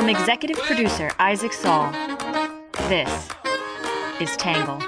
[0.00, 1.92] From executive producer Isaac Saul,
[2.88, 3.28] this
[4.18, 4.78] is Tangle.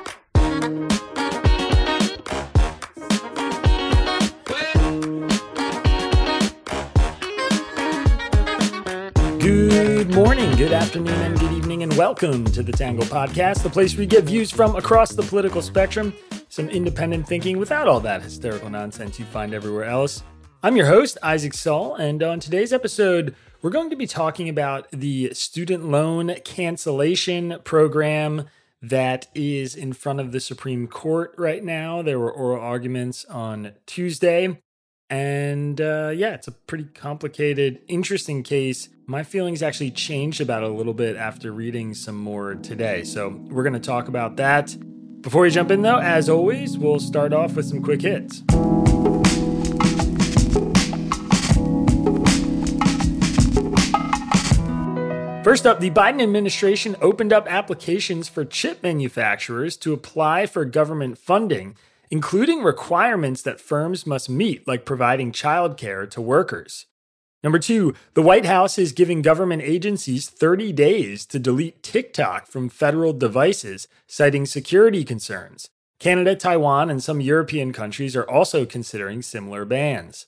[9.38, 13.94] Good morning, good afternoon, and good evening, and welcome to the Tangle Podcast, the place
[13.94, 16.14] we get views from across the political spectrum,
[16.48, 20.22] some independent thinking without all that hysterical nonsense you find everywhere else.
[20.64, 24.88] I'm your host, Isaac Saul, and on today's episode, we're going to be talking about
[24.92, 28.44] the student loan cancellation program
[28.80, 32.00] that is in front of the Supreme Court right now.
[32.00, 34.62] There were oral arguments on Tuesday.
[35.10, 38.88] And uh, yeah, it's a pretty complicated, interesting case.
[39.06, 43.02] My feelings actually changed about a little bit after reading some more today.
[43.02, 44.76] So we're going to talk about that.
[45.22, 48.44] Before we jump in, though, as always, we'll start off with some quick hits.
[55.42, 61.18] First up, the Biden administration opened up applications for chip manufacturers to apply for government
[61.18, 61.74] funding,
[62.12, 66.86] including requirements that firms must meet, like providing childcare to workers.
[67.42, 72.68] Number two, the White House is giving government agencies 30 days to delete TikTok from
[72.68, 75.68] federal devices, citing security concerns.
[75.98, 80.26] Canada, Taiwan, and some European countries are also considering similar bans.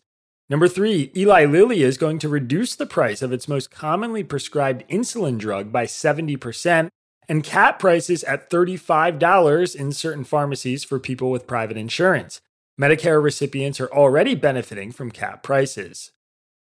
[0.50, 4.86] Number three, Eli Lilly is going to reduce the price of its most commonly prescribed
[4.88, 6.88] insulin drug by 70%
[7.28, 12.42] and cap prices at $35 in certain pharmacies for people with private insurance.
[12.78, 16.12] Medicare recipients are already benefiting from cap prices.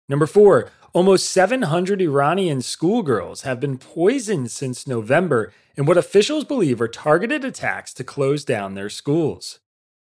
[0.09, 6.81] Number four, almost 700 Iranian schoolgirls have been poisoned since November in what officials believe
[6.81, 9.59] are targeted attacks to close down their schools.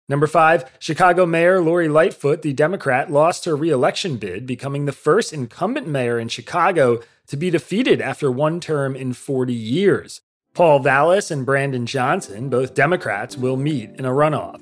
[0.08, 5.33] Number five, Chicago Mayor Lori Lightfoot, the Democrat, lost her reelection bid, becoming the first
[5.33, 10.20] incumbent mayor in Chicago to be defeated after one term in 40 years.
[10.52, 14.60] Paul Vallas and Brandon Johnson, both Democrats, will meet in a runoff.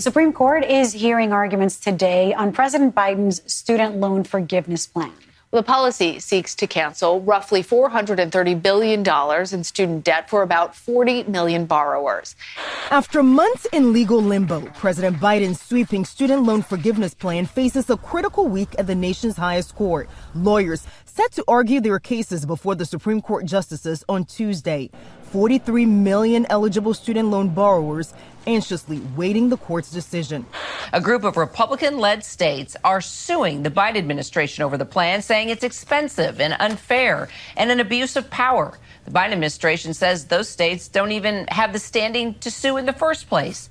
[0.00, 5.12] The Supreme Court is hearing arguments today on President Biden's student loan forgiveness plan.
[5.50, 9.04] The policy seeks to cancel roughly $430 billion
[9.52, 12.34] in student debt for about 40 million borrowers.
[12.90, 18.46] After months in legal limbo, President Biden's sweeping student loan forgiveness plan faces a critical
[18.46, 20.08] week at the nation's highest court.
[20.34, 24.88] Lawyers set to argue their cases before the Supreme Court justices on Tuesday.
[25.30, 28.12] 43 million eligible student loan borrowers
[28.46, 30.44] anxiously waiting the court's decision.
[30.92, 35.48] A group of Republican led states are suing the Biden administration over the plan, saying
[35.48, 38.78] it's expensive and unfair and an abuse of power.
[39.04, 42.92] The Biden administration says those states don't even have the standing to sue in the
[42.92, 43.70] first place.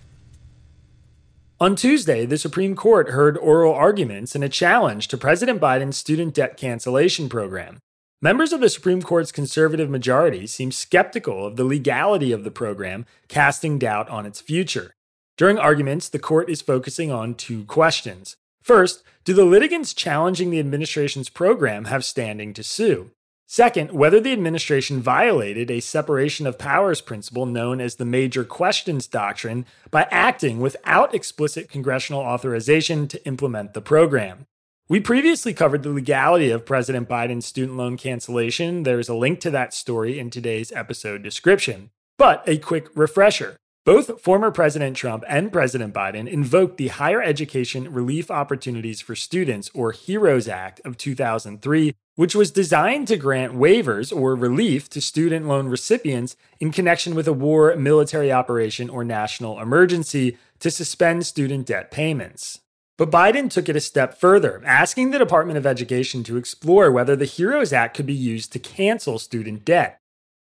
[1.59, 6.33] On Tuesday, the Supreme Court heard oral arguments in a challenge to President Biden's student
[6.33, 7.79] debt cancellation program.
[8.21, 13.05] Members of the Supreme Court's conservative majority seem skeptical of the legality of the program,
[13.29, 14.93] casting doubt on its future.
[15.37, 18.35] During arguments, the court is focusing on two questions.
[18.61, 23.11] First, do the litigants challenging the administration's program have standing to sue?
[23.47, 29.07] Second, whether the administration violated a separation of powers principle known as the major questions
[29.07, 34.45] doctrine by acting without explicit congressional authorization to implement the program.
[34.91, 38.81] We previously covered the legality of President Biden's student loan cancellation.
[38.81, 41.91] There's a link to that story in today's episode description.
[42.17, 43.55] But a quick refresher.
[43.85, 49.69] Both former President Trump and President Biden invoked the Higher Education Relief Opportunities for Students,
[49.75, 55.47] or HEROES Act of 2003, which was designed to grant waivers or relief to student
[55.47, 61.67] loan recipients in connection with a war, military operation, or national emergency to suspend student
[61.67, 62.61] debt payments.
[62.99, 67.15] But Biden took it a step further, asking the Department of Education to explore whether
[67.15, 70.01] the HEROES Act could be used to cancel student debt.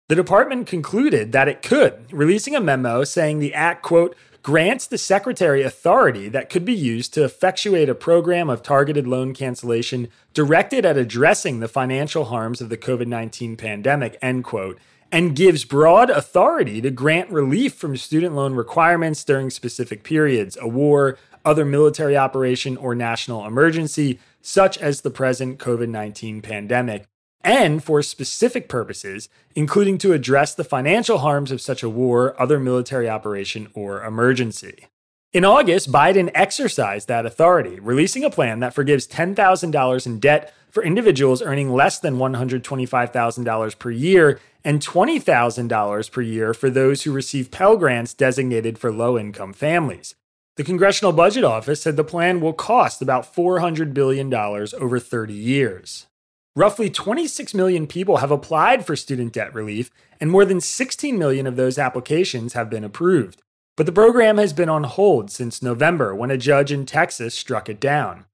[0.09, 4.15] The department concluded that it could, releasing a memo saying the act, quote,
[4.45, 9.35] grants the secretary authority that could be used to effectuate a program of targeted loan
[9.35, 14.79] cancellation directed at addressing the financial harms of the COVID 19 pandemic, end quote,
[15.11, 20.69] and gives broad authority to grant relief from student loan requirements during specific periods, a
[20.69, 27.07] war, other military operation, or national emergency, such as the present COVID 19 pandemic,
[27.43, 32.59] and for specific purposes, including to address the financial harms of such a war, other
[32.59, 34.87] military operation, or emergency.
[35.35, 40.83] In August, Biden exercised that authority, releasing a plan that forgives $10,000 in debt for
[40.85, 47.51] individuals earning less than $125,000 per year and $20,000 per year for those who receive
[47.51, 50.15] Pell Grants designated for low income families.
[50.57, 56.07] The Congressional Budget Office said the plan will cost about $400 billion over 30 years.
[56.55, 59.91] Roughly 26 million people have applied for student debt relief,
[60.21, 63.43] and more than 16 million of those applications have been approved.
[63.77, 67.69] But the program has been on hold since November when a judge in Texas struck
[67.69, 68.27] it down.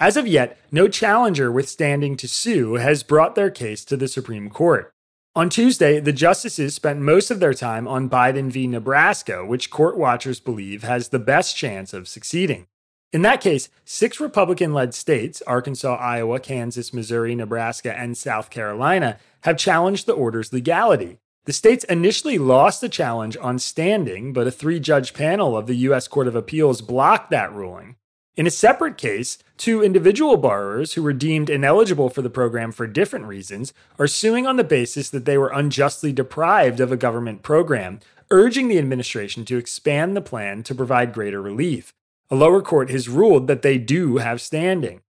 [0.00, 4.48] As of yet, no challenger withstanding to sue has brought their case to the Supreme
[4.48, 4.94] Court.
[5.36, 8.66] On Tuesday, the justices spent most of their time on Biden v.
[8.66, 12.68] Nebraska, which court watchers believe has the best chance of succeeding.
[13.12, 19.18] In that case, six Republican led states Arkansas, Iowa, Kansas, Missouri, Nebraska, and South Carolina
[19.42, 21.18] have challenged the order's legality.
[21.44, 25.76] The states initially lost the challenge on standing, but a three judge panel of the
[25.88, 26.08] U.S.
[26.08, 27.96] Court of Appeals blocked that ruling.
[28.36, 32.86] In a separate case, two individual borrowers who were deemed ineligible for the program for
[32.86, 37.42] different reasons are suing on the basis that they were unjustly deprived of a government
[37.42, 37.98] program,
[38.30, 41.94] urging the administration to expand the plan to provide greater relief.
[42.28, 45.00] A lower court has ruled that they do have standing.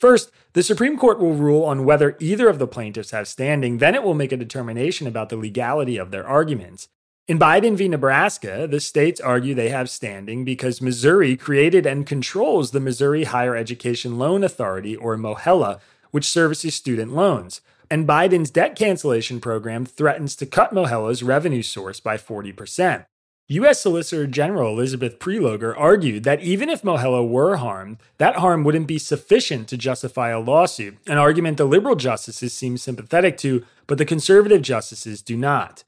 [0.00, 3.94] First, the Supreme Court will rule on whether either of the plaintiffs have standing, then
[3.94, 6.88] it will make a determination about the legality of their arguments.
[7.28, 7.86] In Biden v.
[7.86, 13.54] Nebraska, the states argue they have standing because Missouri created and controls the Missouri Higher
[13.54, 15.78] Education Loan Authority, or MOHELA,
[16.10, 17.60] which services student loans.
[17.88, 23.06] And Biden's debt cancellation program threatens to cut MOHELA's revenue source by 40%.
[23.46, 23.80] U.S.
[23.80, 28.98] Solicitor General Elizabeth Prelogar argued that even if MOHELA were harmed, that harm wouldn't be
[28.98, 34.04] sufficient to justify a lawsuit, an argument the liberal justices seem sympathetic to, but the
[34.04, 35.84] conservative justices do not.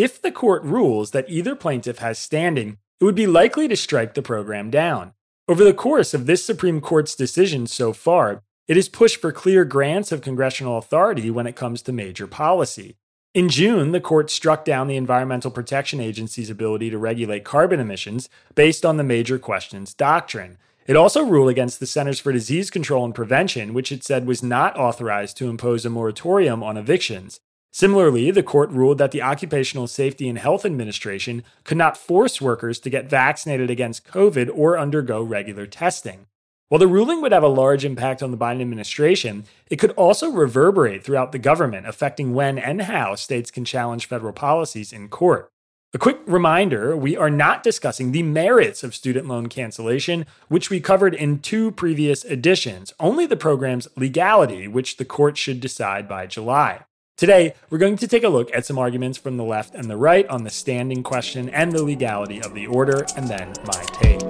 [0.00, 4.14] If the court rules that either plaintiff has standing, it would be likely to strike
[4.14, 5.12] the program down.
[5.46, 9.66] Over the course of this Supreme Court's decision so far, it has pushed for clear
[9.66, 12.96] grants of congressional authority when it comes to major policy.
[13.34, 18.30] In June, the court struck down the Environmental Protection Agency's ability to regulate carbon emissions
[18.54, 20.56] based on the major questions doctrine.
[20.86, 24.42] It also ruled against the Centers for Disease Control and Prevention, which it said was
[24.42, 27.38] not authorized to impose a moratorium on evictions.
[27.72, 32.80] Similarly, the court ruled that the Occupational Safety and Health Administration could not force workers
[32.80, 36.26] to get vaccinated against COVID or undergo regular testing.
[36.68, 40.30] While the ruling would have a large impact on the Biden administration, it could also
[40.30, 45.50] reverberate throughout the government, affecting when and how states can challenge federal policies in court.
[45.92, 50.78] A quick reminder we are not discussing the merits of student loan cancellation, which we
[50.78, 56.26] covered in two previous editions, only the program's legality, which the court should decide by
[56.26, 56.84] July.
[57.20, 59.96] Today, we're going to take a look at some arguments from the left and the
[59.98, 64.22] right on the standing question and the legality of the order, and then my take.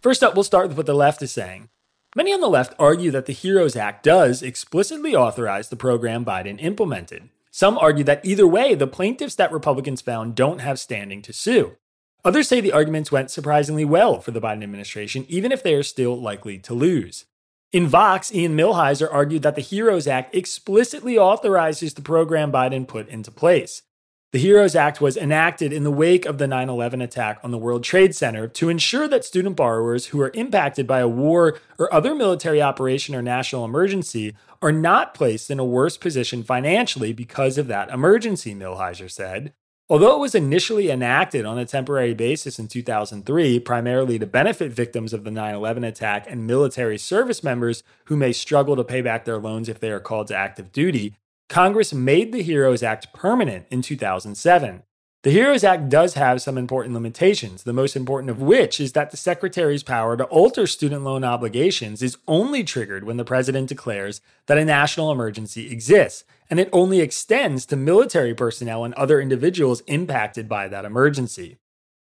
[0.00, 1.68] First up, we'll start with what the left is saying.
[2.18, 6.60] Many on the left argue that the HEROES Act does explicitly authorize the program Biden
[6.60, 7.28] implemented.
[7.52, 11.76] Some argue that either way, the plaintiffs that Republicans found don't have standing to sue.
[12.24, 15.84] Others say the arguments went surprisingly well for the Biden administration, even if they are
[15.84, 17.26] still likely to lose.
[17.70, 23.06] In Vox, Ian Millhiser argued that the HEROES Act explicitly authorizes the program Biden put
[23.06, 23.82] into place.
[24.30, 27.56] The HEROES Act was enacted in the wake of the 9 11 attack on the
[27.56, 31.92] World Trade Center to ensure that student borrowers who are impacted by a war or
[31.94, 37.56] other military operation or national emergency are not placed in a worse position financially because
[37.56, 39.54] of that emergency, Millhiser said.
[39.88, 45.14] Although it was initially enacted on a temporary basis in 2003, primarily to benefit victims
[45.14, 49.24] of the 9 11 attack and military service members who may struggle to pay back
[49.24, 51.14] their loans if they are called to active duty,
[51.48, 54.82] Congress made the HEROES Act permanent in 2007.
[55.22, 59.10] The HEROES Act does have some important limitations, the most important of which is that
[59.10, 64.20] the Secretary's power to alter student loan obligations is only triggered when the President declares
[64.46, 69.80] that a national emergency exists, and it only extends to military personnel and other individuals
[69.86, 71.56] impacted by that emergency.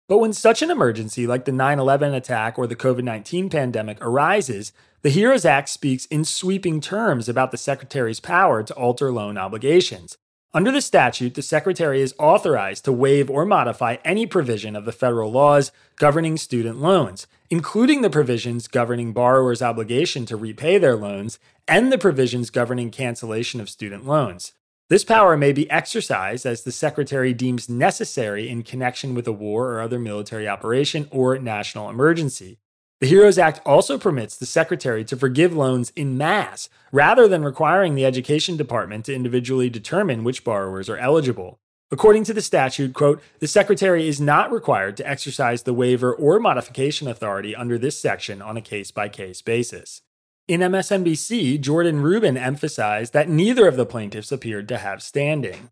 [0.08, 3.98] But when such an emergency like the 9 11 attack or the COVID 19 pandemic
[4.02, 4.72] arises,
[5.02, 10.18] the HEROES Act speaks in sweeping terms about the Secretary's power to alter loan obligations.
[10.54, 14.92] Under the statute, the Secretary is authorized to waive or modify any provision of the
[14.92, 21.40] federal laws governing student loans, including the provisions governing borrowers' obligation to repay their loans
[21.68, 24.54] and the provisions governing cancellation of student loans.
[24.88, 29.72] This power may be exercised as the Secretary deems necessary in connection with a war
[29.72, 32.60] or other military operation or national emergency.
[33.02, 37.96] The HEROES Act also permits the Secretary to forgive loans in mass rather than requiring
[37.96, 41.60] the Education Department to individually determine which borrowers are eligible.
[41.90, 46.40] According to the statute, quote, the Secretary is not required to exercise the waiver or
[46.40, 50.02] modification authority under this section on a case by case basis.
[50.48, 55.72] In MSNBC, Jordan Rubin emphasized that neither of the plaintiffs appeared to have standing.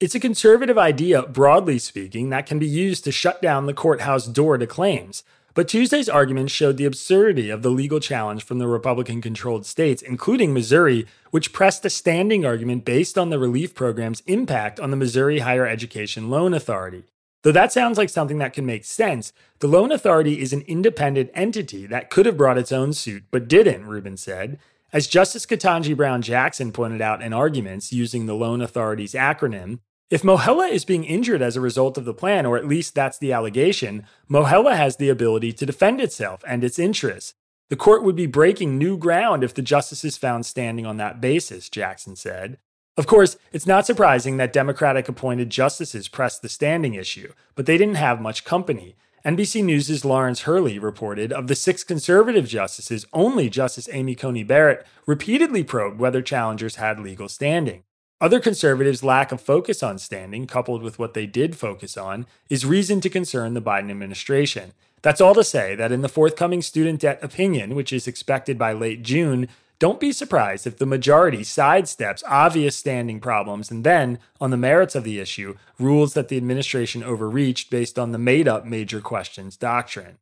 [0.00, 4.26] It's a conservative idea, broadly speaking, that can be used to shut down the courthouse
[4.26, 5.24] door to claims.
[5.52, 10.00] But Tuesday's argument showed the absurdity of the legal challenge from the Republican controlled states,
[10.00, 14.96] including Missouri, which pressed a standing argument based on the relief program's impact on the
[14.96, 17.04] Missouri Higher Education Loan Authority.
[17.44, 21.30] Though that sounds like something that can make sense, the Loan Authority is an independent
[21.34, 24.58] entity that could have brought its own suit, but didn't, Rubin said.
[24.94, 30.22] As Justice Ketanji Brown Jackson pointed out in arguments using the Loan Authority's acronym, if
[30.22, 33.34] Mohela is being injured as a result of the plan, or at least that's the
[33.34, 37.34] allegation, Mohela has the ability to defend itself and its interests.
[37.68, 41.68] The court would be breaking new ground if the justices found standing on that basis,
[41.68, 42.56] Jackson said.
[42.96, 47.76] Of course, it's not surprising that Democratic appointed justices pressed the standing issue, but they
[47.76, 48.94] didn't have much company.
[49.24, 54.86] NBC News' Lawrence Hurley reported of the six conservative justices, only Justice Amy Coney Barrett
[55.06, 57.82] repeatedly probed whether challengers had legal standing.
[58.20, 62.64] Other conservatives' lack of focus on standing, coupled with what they did focus on, is
[62.64, 64.72] reason to concern the Biden administration.
[65.02, 68.72] That's all to say that in the forthcoming student debt opinion, which is expected by
[68.72, 74.50] late June, don't be surprised if the majority sidesteps obvious standing problems and then, on
[74.50, 78.64] the merits of the issue, rules that the administration overreached based on the made up
[78.64, 80.18] major questions doctrine.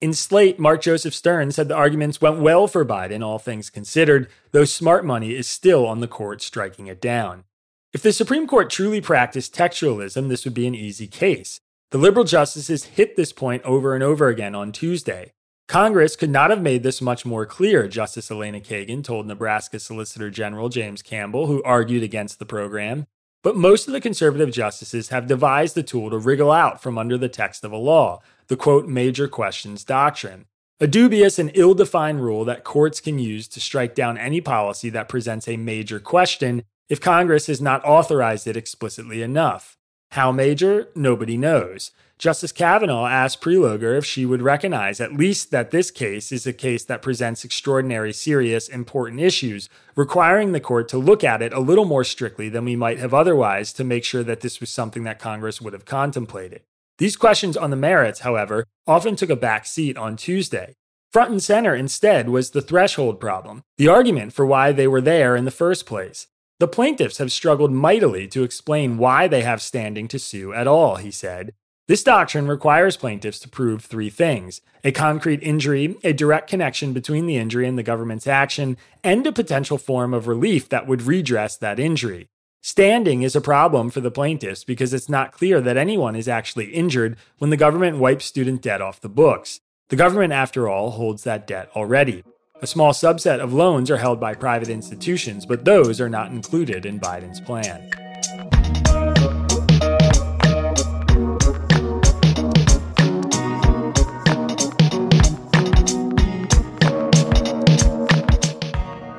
[0.00, 4.28] In Slate, Mark Joseph Stern said the arguments went well for Biden, all things considered,
[4.52, 7.44] though smart money is still on the court striking it down.
[7.92, 11.60] If the Supreme Court truly practiced textualism, this would be an easy case.
[11.90, 15.32] The liberal justices hit this point over and over again on Tuesday.
[15.68, 20.30] Congress could not have made this much more clear, Justice Elena Kagan told Nebraska Solicitor
[20.30, 23.06] General James Campbell, who argued against the program.
[23.42, 27.18] But most of the conservative justices have devised the tool to wriggle out from under
[27.18, 30.46] the text of a law, the quote, major questions doctrine.
[30.80, 34.88] A dubious and ill defined rule that courts can use to strike down any policy
[34.88, 39.77] that presents a major question if Congress has not authorized it explicitly enough.
[40.12, 40.88] How major?
[40.94, 41.90] Nobody knows.
[42.18, 46.52] Justice Kavanaugh asked Prelogar if she would recognize at least that this case is a
[46.52, 51.60] case that presents extraordinary, serious, important issues, requiring the court to look at it a
[51.60, 55.04] little more strictly than we might have otherwise to make sure that this was something
[55.04, 56.62] that Congress would have contemplated.
[56.96, 60.74] These questions on the merits, however, often took a back seat on Tuesday.
[61.12, 65.36] Front and center instead was the threshold problem, the argument for why they were there
[65.36, 66.26] in the first place.
[66.58, 70.96] The plaintiffs have struggled mightily to explain why they have standing to sue at all,
[70.96, 71.54] he said,
[71.88, 77.26] this doctrine requires plaintiffs to prove three things a concrete injury, a direct connection between
[77.26, 81.56] the injury and the government's action, and a potential form of relief that would redress
[81.56, 82.28] that injury.
[82.60, 86.66] Standing is a problem for the plaintiffs because it's not clear that anyone is actually
[86.66, 89.60] injured when the government wipes student debt off the books.
[89.88, 92.22] The government, after all, holds that debt already.
[92.60, 96.86] A small subset of loans are held by private institutions, but those are not included
[96.86, 97.88] in Biden's plan.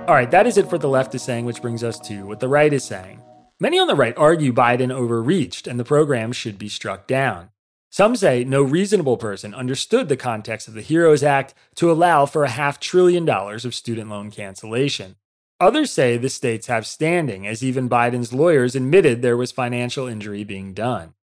[0.05, 2.41] All right, that is it for the left is saying, which brings us to what
[2.41, 3.21] the right is saying.
[3.57, 7.51] Many on the right argue Biden overreached and the program should be struck down.
[7.91, 12.43] Some say no reasonable person understood the context of the HEROES Act to allow for
[12.43, 15.15] a half trillion dollars of student loan cancellation.
[15.59, 20.43] Others say the states have standing, as even Biden's lawyers admitted there was financial injury
[20.43, 21.15] being done.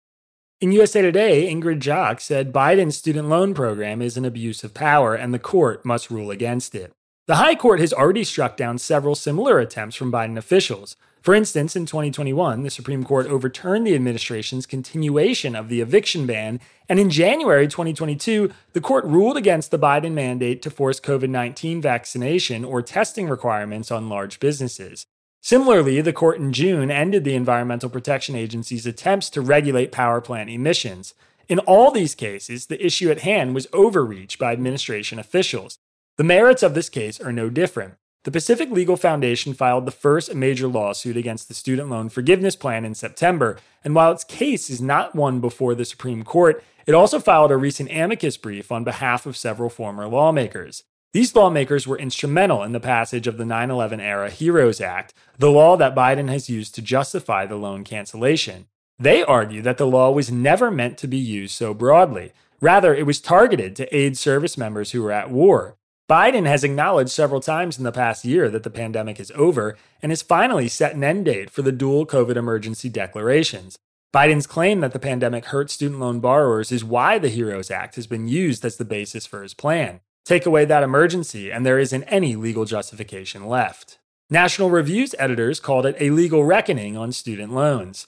[0.59, 5.13] In USA Today, Ingrid Jacques said Biden's student loan program is an abuse of power
[5.13, 6.91] and the court must rule against it.
[7.27, 10.95] The High Court has already struck down several similar attempts from Biden officials.
[11.25, 16.59] For instance, in 2021, the Supreme Court overturned the administration's continuation of the eviction ban,
[16.87, 21.81] and in January 2022, the court ruled against the Biden mandate to force COVID 19
[21.81, 25.07] vaccination or testing requirements on large businesses.
[25.41, 30.51] Similarly, the court in June ended the Environmental Protection Agency's attempts to regulate power plant
[30.51, 31.15] emissions.
[31.49, 35.79] In all these cases, the issue at hand was overreach by administration officials.
[36.17, 37.95] The merits of this case are no different.
[38.25, 42.83] The Pacific Legal Foundation filed the first major lawsuit against the student loan forgiveness plan
[42.83, 47.19] in September, and while its case is not one before the Supreme Court, it also
[47.19, 50.85] filed a recent amicus brief on behalf of several former lawmakers.
[51.13, 55.51] These lawmakers were instrumental in the passage of the 9 11 era HEROES Act, the
[55.51, 58.65] law that Biden has used to justify the loan cancellation.
[58.97, 62.31] They argue that the law was never meant to be used so broadly.
[62.59, 65.77] Rather, it was targeted to aid service members who were at war.
[66.07, 70.11] Biden has acknowledged several times in the past year that the pandemic is over and
[70.11, 73.79] has finally set an end date for the dual COVID emergency declarations.
[74.13, 78.05] Biden's claim that the pandemic hurt student loan borrowers is why the HEROES Act has
[78.05, 79.99] been used as the basis for his plan.
[80.25, 83.97] Take away that emergency, and there isn't any legal justification left.
[84.29, 88.05] National Review's editors called it a legal reckoning on student loans.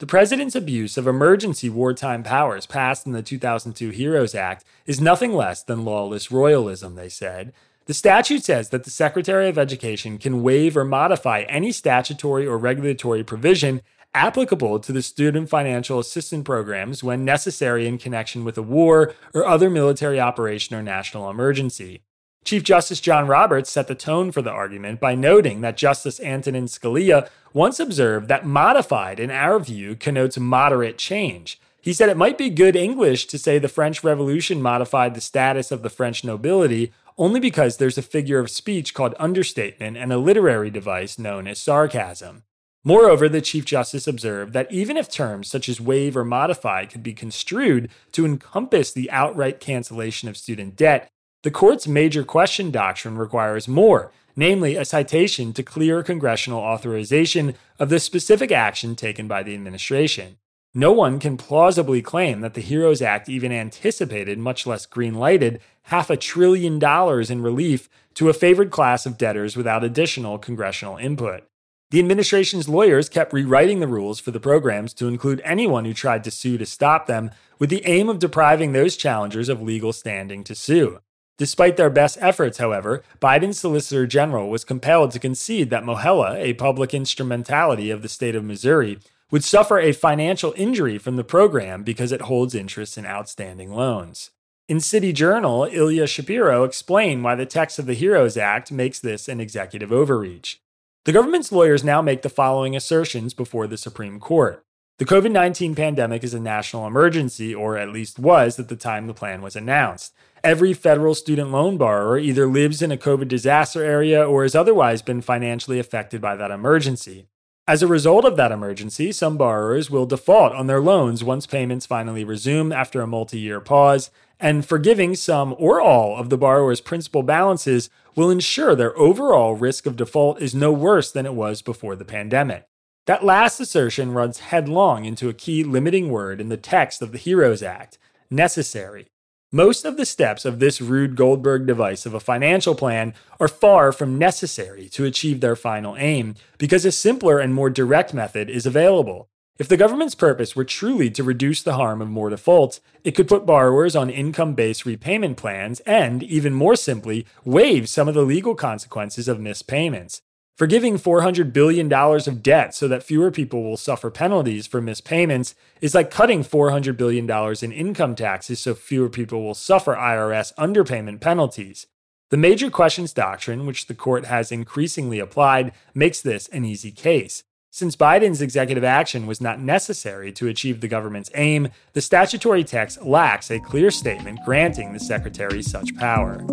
[0.00, 5.34] The president's abuse of emergency wartime powers passed in the 2002 HEROES Act is nothing
[5.34, 7.52] less than lawless royalism, they said.
[7.84, 12.56] The statute says that the Secretary of Education can waive or modify any statutory or
[12.56, 13.82] regulatory provision
[14.14, 19.46] applicable to the student financial assistance programs when necessary in connection with a war or
[19.46, 22.00] other military operation or national emergency.
[22.44, 26.66] Chief Justice John Roberts set the tone for the argument by noting that Justice Antonin
[26.66, 31.60] Scalia once observed that modified, in our view, connotes moderate change.
[31.82, 35.70] He said it might be good English to say the French Revolution modified the status
[35.70, 40.18] of the French nobility only because there's a figure of speech called understatement and a
[40.18, 42.44] literary device known as sarcasm.
[42.82, 47.02] Moreover, the Chief Justice observed that even if terms such as waive or modify could
[47.02, 51.10] be construed to encompass the outright cancellation of student debt,
[51.42, 57.88] the court's major question doctrine requires more, namely a citation to clear congressional authorization of
[57.88, 60.36] the specific action taken by the administration.
[60.74, 65.60] No one can plausibly claim that the HEROES Act even anticipated, much less green lighted,
[65.84, 70.96] half a trillion dollars in relief to a favored class of debtors without additional congressional
[70.96, 71.42] input.
[71.90, 76.22] The administration's lawyers kept rewriting the rules for the programs to include anyone who tried
[76.22, 80.44] to sue to stop them, with the aim of depriving those challengers of legal standing
[80.44, 81.00] to sue.
[81.40, 86.52] Despite their best efforts, however, Biden's Solicitor General was compelled to concede that Mohela, a
[86.52, 88.98] public instrumentality of the state of Missouri,
[89.30, 94.32] would suffer a financial injury from the program because it holds interest in outstanding loans.
[94.68, 99.26] In City Journal, Ilya Shapiro explained why the text of the HEROES Act makes this
[99.26, 100.60] an executive overreach.
[101.06, 104.62] The government's lawyers now make the following assertions before the Supreme Court.
[104.98, 109.06] The COVID 19 pandemic is a national emergency, or at least was at the time
[109.06, 110.12] the plan was announced.
[110.42, 115.02] Every federal student loan borrower either lives in a COVID disaster area or has otherwise
[115.02, 117.26] been financially affected by that emergency.
[117.68, 121.84] As a result of that emergency, some borrowers will default on their loans once payments
[121.84, 126.80] finally resume after a multi year pause, and forgiving some or all of the borrower's
[126.80, 131.60] principal balances will ensure their overall risk of default is no worse than it was
[131.60, 132.66] before the pandemic.
[133.06, 137.18] That last assertion runs headlong into a key limiting word in the text of the
[137.18, 137.98] HEROES Act
[138.30, 139.08] necessary.
[139.52, 143.90] Most of the steps of this Rube Goldberg device of a financial plan are far
[143.90, 148.64] from necessary to achieve their final aim because a simpler and more direct method is
[148.64, 149.28] available.
[149.58, 153.26] If the government's purpose were truly to reduce the harm of more defaults, it could
[153.26, 158.22] put borrowers on income based repayment plans and, even more simply, waive some of the
[158.22, 160.22] legal consequences of missed payments.
[160.60, 165.54] Forgiving $400 billion of debt so that fewer people will suffer penalties for missed payments
[165.80, 167.26] is like cutting $400 billion
[167.62, 171.86] in income taxes so fewer people will suffer IRS underpayment penalties.
[172.28, 177.42] The major questions doctrine, which the court has increasingly applied, makes this an easy case.
[177.70, 183.00] Since Biden's executive action was not necessary to achieve the government's aim, the statutory text
[183.00, 186.44] lacks a clear statement granting the secretary such power.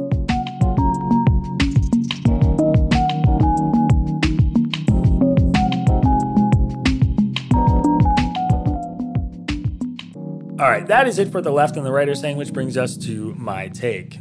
[10.60, 12.78] All right, that is it for the left and the right are saying, which brings
[12.78, 14.18] us to my take.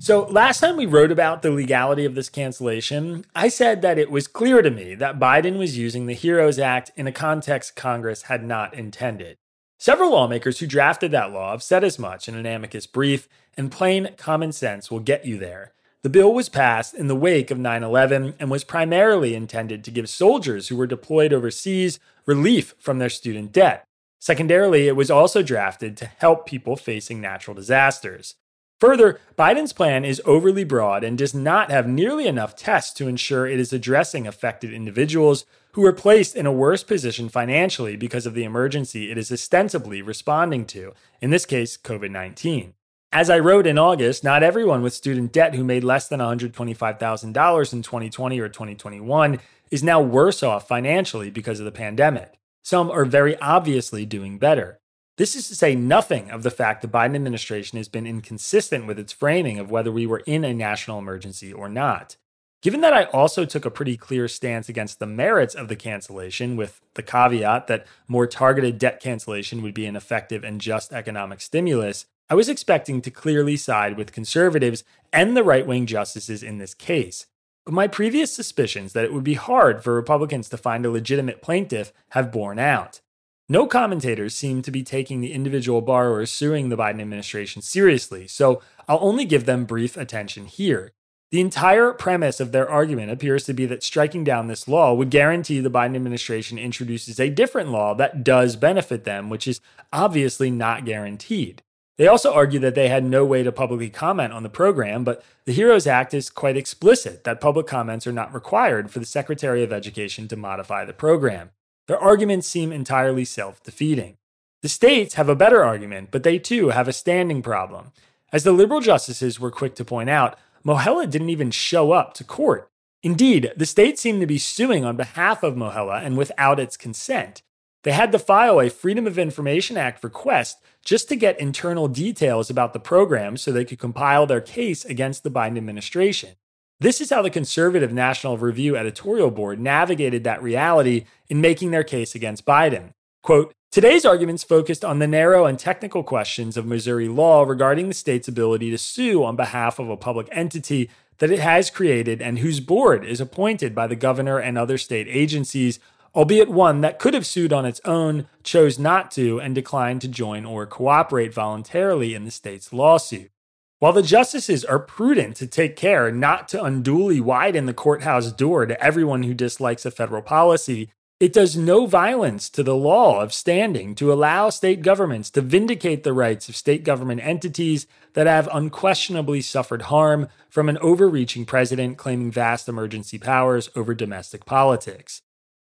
[0.00, 4.10] So, last time we wrote about the legality of this cancellation, I said that it
[4.10, 8.22] was clear to me that Biden was using the HEROES Act in a context Congress
[8.22, 9.36] had not intended.
[9.78, 13.70] Several lawmakers who drafted that law have said as much in an amicus brief, and
[13.70, 15.74] plain common sense will get you there.
[16.02, 19.92] The bill was passed in the wake of 9 11 and was primarily intended to
[19.92, 23.86] give soldiers who were deployed overseas relief from their student debt.
[24.22, 28.36] Secondarily, it was also drafted to help people facing natural disasters.
[28.78, 33.48] Further, Biden's plan is overly broad and does not have nearly enough tests to ensure
[33.48, 38.34] it is addressing affected individuals who are placed in a worse position financially because of
[38.34, 42.74] the emergency it is ostensibly responding to, in this case, COVID 19.
[43.10, 47.72] As I wrote in August, not everyone with student debt who made less than $125,000
[47.72, 49.40] in 2020 or 2021
[49.72, 52.38] is now worse off financially because of the pandemic.
[52.62, 54.78] Some are very obviously doing better.
[55.18, 58.98] This is to say nothing of the fact the Biden administration has been inconsistent with
[58.98, 62.16] its framing of whether we were in a national emergency or not.
[62.62, 66.56] Given that I also took a pretty clear stance against the merits of the cancellation,
[66.56, 71.40] with the caveat that more targeted debt cancellation would be an effective and just economic
[71.40, 76.58] stimulus, I was expecting to clearly side with conservatives and the right wing justices in
[76.58, 77.26] this case.
[77.68, 81.92] My previous suspicions that it would be hard for Republicans to find a legitimate plaintiff
[82.10, 83.00] have borne out.
[83.48, 88.60] No commentators seem to be taking the individual borrowers suing the Biden administration seriously, so
[88.88, 90.92] I'll only give them brief attention here.
[91.30, 95.10] The entire premise of their argument appears to be that striking down this law would
[95.10, 99.60] guarantee the Biden administration introduces a different law that does benefit them, which is
[99.92, 101.62] obviously not guaranteed.
[101.98, 105.22] They also argue that they had no way to publicly comment on the program, but
[105.44, 109.62] the HEROES Act is quite explicit that public comments are not required for the Secretary
[109.62, 111.50] of Education to modify the program.
[111.88, 114.16] Their arguments seem entirely self defeating.
[114.62, 117.92] The states have a better argument, but they too have a standing problem.
[118.32, 122.24] As the liberal justices were quick to point out, Mohela didn't even show up to
[122.24, 122.70] court.
[123.02, 127.42] Indeed, the states seemed to be suing on behalf of Mohela and without its consent.
[127.82, 132.48] They had to file a Freedom of Information Act request just to get internal details
[132.48, 136.30] about the program so they could compile their case against the Biden administration.
[136.78, 141.84] This is how the conservative National Review editorial board navigated that reality in making their
[141.84, 142.94] case against Biden.
[143.22, 147.94] Quote, Today's arguments focused on the narrow and technical questions of Missouri law regarding the
[147.94, 152.40] state's ability to sue on behalf of a public entity that it has created and
[152.40, 155.78] whose board is appointed by the governor and other state agencies,
[156.14, 160.08] albeit one that could have sued on its own, chose not to, and declined to
[160.08, 163.30] join or cooperate voluntarily in the state's lawsuit.
[163.78, 168.64] While the justices are prudent to take care not to unduly widen the courthouse door
[168.64, 173.32] to everyone who dislikes a federal policy, it does no violence to the law of
[173.32, 178.48] standing to allow state governments to vindicate the rights of state government entities that have
[178.52, 185.22] unquestionably suffered harm from an overreaching president claiming vast emergency powers over domestic politics.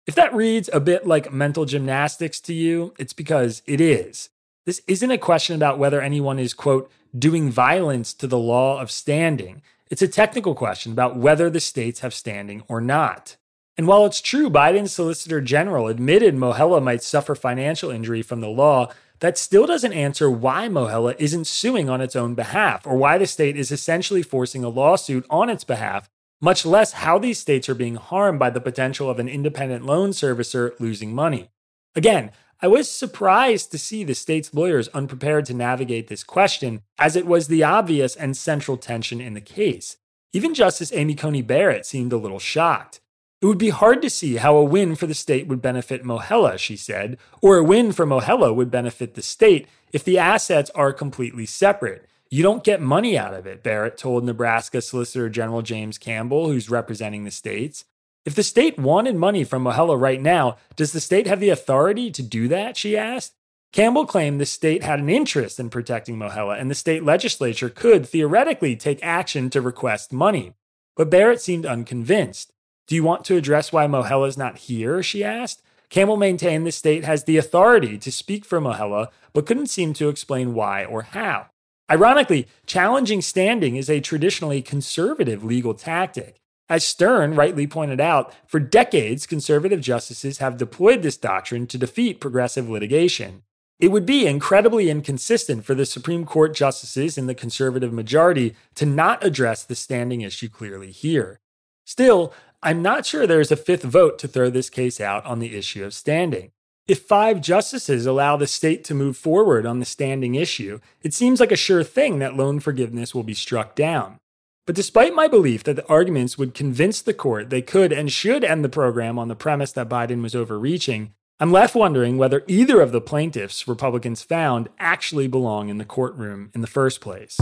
[0.06, 4.28] If that reads a bit like mental gymnastics to you, it's because it is.
[4.66, 8.90] This isn't a question about whether anyone is, quote, doing violence to the law of
[8.90, 9.62] standing.
[9.90, 13.36] It's a technical question about whether the states have standing or not.
[13.76, 18.48] And while it's true Biden's Solicitor General admitted Mohela might suffer financial injury from the
[18.48, 23.16] law, that still doesn't answer why Mohela isn't suing on its own behalf or why
[23.16, 26.10] the state is essentially forcing a lawsuit on its behalf,
[26.44, 30.11] much less how these states are being harmed by the potential of an independent loan
[30.11, 31.48] servicer losing money.
[31.96, 37.16] Again, I was surprised to see the state's lawyers unprepared to navigate this question, as
[37.16, 39.96] it was the obvious and central tension in the case.
[40.35, 43.00] Even Justice Amy Coney Barrett seemed a little shocked.
[43.40, 46.59] It would be hard to see how a win for the state would benefit Mohela,
[46.59, 50.92] she said, or a win for Mohela would benefit the state if the assets are
[50.92, 52.07] completely separate.
[52.30, 56.70] You don't get money out of it, Barrett told Nebraska Solicitor General James Campbell, who's
[56.70, 57.84] representing the states.
[58.24, 62.10] If the state wanted money from Mohela right now, does the state have the authority
[62.10, 62.76] to do that?
[62.76, 63.34] She asked.
[63.72, 68.06] Campbell claimed the state had an interest in protecting Mohela, and the state legislature could
[68.06, 70.54] theoretically take action to request money.
[70.96, 72.52] But Barrett seemed unconvinced.
[72.87, 75.02] Do you want to address why Mohela is not here?
[75.02, 75.60] She asked.
[75.90, 80.08] Campbell maintained the state has the authority to speak for Mohela, but couldn't seem to
[80.08, 81.46] explain why or how.
[81.90, 86.40] Ironically, challenging standing is a traditionally conservative legal tactic.
[86.66, 92.20] As Stern rightly pointed out, for decades, conservative justices have deployed this doctrine to defeat
[92.20, 93.42] progressive litigation.
[93.79, 98.87] It would be incredibly inconsistent for the Supreme Court justices in the conservative majority to
[98.87, 101.40] not address the standing issue clearly here.
[101.85, 105.55] Still, I'm not sure there's a fifth vote to throw this case out on the
[105.55, 106.53] issue of standing.
[106.87, 111.40] If five justices allow the state to move forward on the standing issue, it seems
[111.40, 114.18] like a sure thing that loan forgiveness will be struck down.
[114.66, 118.44] But despite my belief that the arguments would convince the court they could and should
[118.44, 122.83] end the program on the premise that Biden was overreaching, I'm left wondering whether either
[122.83, 127.40] of the plaintiffs Republicans found actually belong in the courtroom in the first place.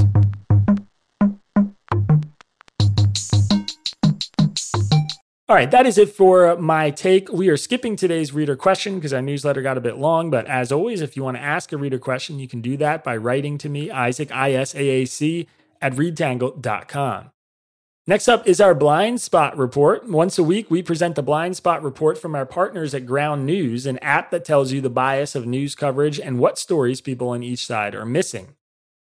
[5.53, 7.31] All right, that is it for my take.
[7.31, 10.31] We are skipping today's reader question because our newsletter got a bit long.
[10.31, 13.05] But as always, if you want to ask a reader question, you can do that
[13.05, 15.47] by writing to me, Isaac, I S A A C,
[15.83, 17.33] at readtangle.com.
[18.07, 20.09] Next up is our blind spot report.
[20.09, 23.85] Once a week, we present the blind spot report from our partners at Ground News,
[23.85, 27.43] an app that tells you the bias of news coverage and what stories people on
[27.43, 28.57] each side are missing.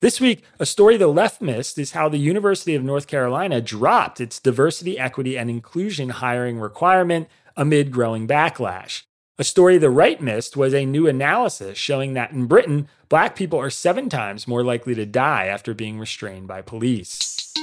[0.02, 4.22] This week, a story the left missed is how the University of North Carolina dropped
[4.22, 9.04] its diversity, equity, and inclusion hiring requirement amid growing backlash.
[9.38, 13.60] A story the right missed was a new analysis showing that in Britain, black people
[13.60, 17.54] are seven times more likely to die after being restrained by police.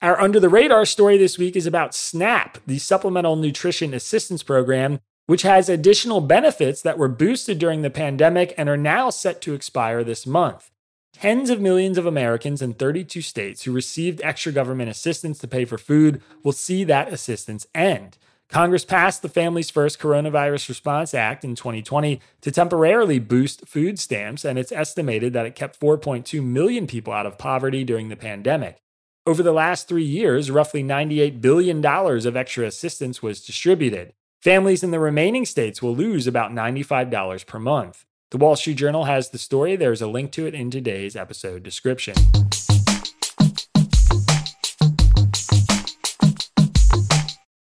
[0.00, 4.98] Our under the radar story this week is about SNAP, the Supplemental Nutrition Assistance Program,
[5.26, 9.54] which has additional benefits that were boosted during the pandemic and are now set to
[9.54, 10.70] expire this month.
[11.12, 15.64] Tens of millions of Americans in 32 states who received extra government assistance to pay
[15.64, 18.18] for food will see that assistance end.
[18.48, 24.44] Congress passed the Families First Coronavirus Response Act in 2020 to temporarily boost food stamps,
[24.44, 28.82] and it's estimated that it kept 4.2 million people out of poverty during the pandemic.
[29.26, 34.12] Over the last three years, roughly $98 billion of extra assistance was distributed.
[34.42, 38.04] Families in the remaining states will lose about $95 per month.
[38.32, 39.76] The Wall Street Journal has the story.
[39.76, 42.16] There's a link to it in today's episode description.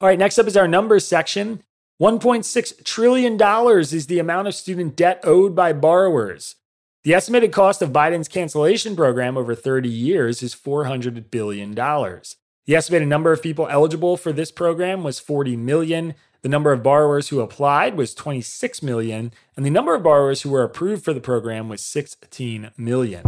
[0.02, 1.62] All right, next up is our numbers section.
[2.02, 3.40] $1.6 trillion
[3.80, 6.56] is the amount of student debt owed by borrowers.
[7.04, 11.76] The estimated cost of Biden's cancellation program over 30 years is $400 billion.
[11.76, 16.16] The estimated number of people eligible for this program was 40 million.
[16.44, 20.50] The number of borrowers who applied was 26 million, and the number of borrowers who
[20.50, 23.24] were approved for the program was 16 million.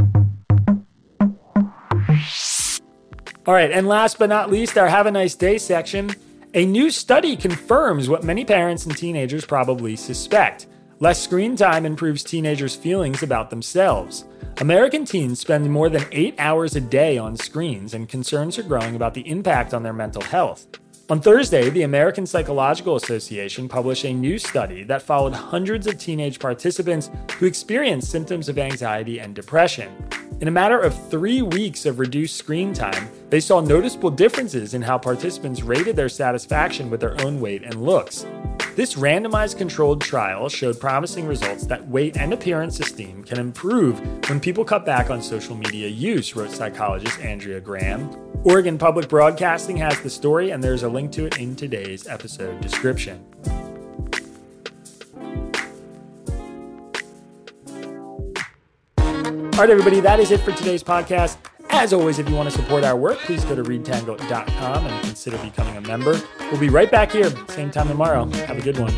[3.48, 6.12] All right, and last but not least, our Have a Nice Day section.
[6.54, 10.68] A new study confirms what many parents and teenagers probably suspect.
[11.00, 14.26] Less screen time improves teenagers' feelings about themselves.
[14.58, 18.94] American teens spend more than eight hours a day on screens, and concerns are growing
[18.94, 20.68] about the impact on their mental health.
[21.08, 26.40] On Thursday, the American Psychological Association published a new study that followed hundreds of teenage
[26.40, 29.94] participants who experienced symptoms of anxiety and depression.
[30.42, 34.82] In a matter of three weeks of reduced screen time, they saw noticeable differences in
[34.82, 38.26] how participants rated their satisfaction with their own weight and looks.
[38.76, 44.42] This randomized controlled trial showed promising results that weight and appearance esteem can improve when
[44.42, 48.10] people cut back on social media use, wrote psychologist Andrea Graham.
[48.44, 52.60] Oregon Public Broadcasting has the story, and there's a link to it in today's episode
[52.60, 53.24] description.
[58.98, 61.38] All right, everybody, that is it for today's podcast.
[61.78, 65.38] As always, if you want to support our work, please go to readtangle.com and consider
[65.38, 66.20] becoming a member.
[66.40, 68.26] We'll be right back here, same time tomorrow.
[68.48, 68.94] Have a good one.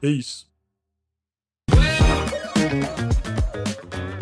[0.00, 0.44] Peace.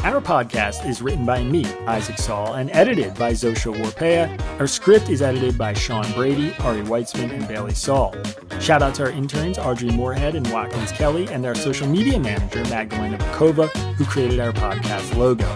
[0.03, 4.41] Our podcast is written by me, Isaac Saul, and edited by Zosha Warpeha.
[4.59, 8.15] Our script is edited by Sean Brady, Ari Weitzman, and Bailey Saul.
[8.61, 12.63] Shout out to our interns, Audrey Moorhead and Watkins Kelly, and our social media manager,
[12.71, 15.47] Magdalena Bokova, who created our podcast logo.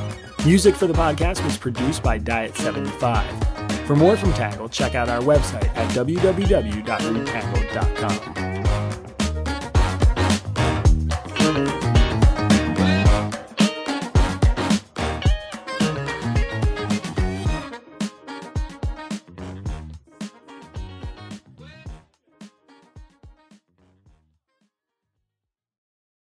[0.45, 3.87] Music for the podcast was produced by Diet75.
[3.87, 8.44] For more from Tangle, check out our website at www.readtangle.com.